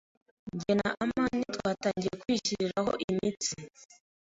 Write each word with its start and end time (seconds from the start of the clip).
Jye 0.59 0.73
na 0.79 0.89
amani 1.03 1.39
twatangiye 1.55 2.13
kwishyiriraho 2.21 2.91
imitsi. 3.07 3.53